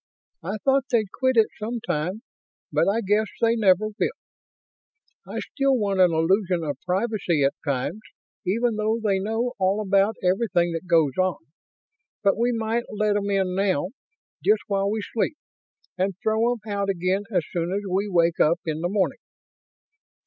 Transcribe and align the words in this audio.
I 0.41 0.57
thought 0.65 0.85
they'd 0.89 1.11
quit 1.11 1.37
it 1.37 1.49
sometime, 1.59 2.23
but 2.71 2.87
I 2.89 3.01
guess 3.01 3.27
they 3.39 3.55
never 3.55 3.89
will. 3.89 4.17
I 5.27 5.37
still 5.37 5.77
want 5.77 5.99
an 5.99 6.11
illusion 6.11 6.63
of 6.63 6.81
privacy 6.87 7.43
at 7.43 7.53
times, 7.63 7.99
even 8.43 8.77
though 8.77 8.99
they 8.99 9.19
know 9.19 9.53
all 9.59 9.79
about 9.79 10.15
everything 10.23 10.71
that 10.71 10.87
goes 10.87 11.11
on. 11.19 11.37
But 12.23 12.35
we 12.35 12.51
might 12.51 12.85
let 12.91 13.15
'em 13.15 13.29
in 13.29 13.53
now, 13.53 13.89
just 14.43 14.63
while 14.65 14.89
we 14.89 15.03
sleep, 15.03 15.37
and 15.99 16.15
throw 16.23 16.51
'em 16.51 16.57
out 16.65 16.89
again 16.89 17.25
as 17.29 17.45
soon 17.51 17.71
as 17.71 17.83
we 17.87 18.07
wake 18.09 18.39
up 18.39 18.59
in 18.65 18.81
the 18.81 18.89
morning?" 18.89 19.19